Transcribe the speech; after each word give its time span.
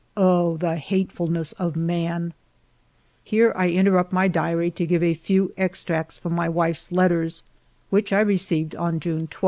Oh, 0.17 0.57
the 0.57 0.77
hatefulness 0.77 1.51
of 1.59 1.75
man! 1.75 2.33
Here 3.23 3.53
I 3.55 3.69
Interrupt 3.69 4.11
my 4.11 4.27
diary 4.27 4.71
to 4.71 4.87
give 4.87 5.03
a 5.03 5.13
few 5.13 5.53
ex 5.57 5.83
tracts 5.83 6.17
from 6.17 6.33
my 6.33 6.49
wife's 6.49 6.91
letters, 6.91 7.43
which 7.91 8.11
I 8.11 8.21
received 8.21 8.73
on 8.75 8.99
June 8.99 9.27
12. 9.27 9.39